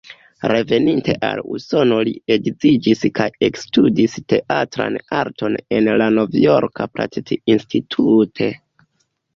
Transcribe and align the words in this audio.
Reveninte 0.51 1.13
al 1.27 1.41
Usono 1.57 1.99
li 2.07 2.13
edziĝis 2.37 3.05
kaj 3.19 3.27
ekstudis 3.49 4.17
teatran 4.35 4.99
arton 5.21 5.61
en 5.79 5.93
la 6.05 6.11
Novjorka 6.19 6.91
"Pratt 6.97 7.25
Institute". 7.57 8.53